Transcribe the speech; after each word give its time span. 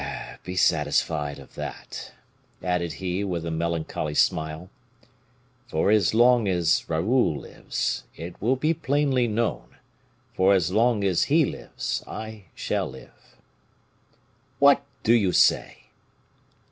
be 0.43 0.55
satisfied 0.55 1.37
of 1.37 1.53
that," 1.53 2.11
added 2.63 2.93
he, 2.93 3.23
with 3.23 3.45
a 3.45 3.51
melancholy 3.51 4.15
smile; 4.15 4.71
"for 5.67 5.91
as 5.91 6.15
long 6.15 6.47
as 6.47 6.89
Raoul 6.89 7.37
lives, 7.37 8.05
it 8.15 8.41
will 8.41 8.55
be 8.55 8.73
plainly 8.73 9.27
known, 9.27 9.77
for 10.33 10.55
as 10.55 10.71
long 10.71 11.03
as 11.03 11.25
he 11.25 11.45
lives, 11.45 12.03
I 12.07 12.45
shall 12.55 12.89
live." 12.89 13.37
"What 14.57 14.83
do 15.03 15.13
you 15.13 15.31
say?" 15.31 15.83